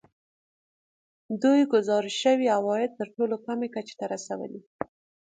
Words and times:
دوی 1.41 1.61
ګزارش 1.73 2.15
شوي 2.23 2.47
عواید 2.57 2.91
تر 2.99 3.07
ټولو 3.15 3.35
کمې 3.45 3.67
کچې 3.75 3.95
ته 3.99 4.05
رسولي 4.13 4.61